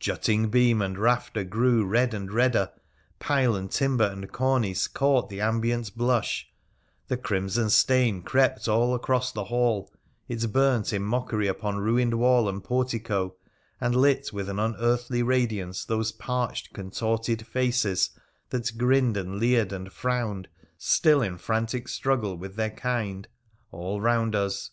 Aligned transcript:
Jutting 0.00 0.48
beam 0.48 0.82
and 0.82 0.98
rafter 0.98 1.44
grew 1.44 1.84
red 1.86 2.12
and 2.12 2.32
redder, 2.32 2.72
pile 3.20 3.54
and 3.54 3.70
timber 3.70 4.06
and 4.08 4.32
cornice 4.32 4.88
caught 4.88 5.30
the 5.30 5.40
ambient 5.40 5.96
blush, 5.96 6.48
the 7.06 7.16
crimson 7.16 7.70
stain 7.70 8.22
crept 8.22 8.66
all 8.66 8.92
across 8.92 9.30
the 9.30 9.44
hall, 9.44 9.88
it 10.26 10.52
burnt 10.52 10.92
in 10.92 11.02
mockery 11.02 11.46
upon 11.46 11.76
ruined 11.78 12.14
wall 12.14 12.48
and 12.48 12.64
portico, 12.64 13.36
and 13.80 13.94
lit 13.94 14.32
with 14.32 14.48
an 14.48 14.58
unearthly 14.58 15.22
radiance 15.22 15.84
those 15.84 16.10
parched, 16.10 16.72
contorted 16.74 17.46
faces 17.46 18.10
that 18.50 18.76
grinned 18.76 19.16
and 19.16 19.36
leered 19.36 19.72
and 19.72 19.92
frowned, 19.92 20.48
still 20.76 21.22
in 21.22 21.38
frantic 21.38 21.86
struggle 21.86 22.36
with 22.36 22.56
their 22.56 22.70
kind, 22.70 23.28
all 23.70 24.00
round 24.00 24.34
us. 24.34 24.72